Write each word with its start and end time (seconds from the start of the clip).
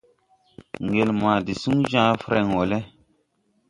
Ŋgel 0.85 1.09
ma 1.21 1.31
de 1.45 1.53
suŋgun 1.61 1.87
jãã 1.91 2.05
frɛŋ 2.23 2.45
wɔ 2.55 2.63
lɛ. 2.71 2.79